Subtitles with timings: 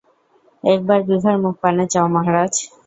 [0.63, 2.53] একবার বিভার মুখপানে চাও, মহারাজ।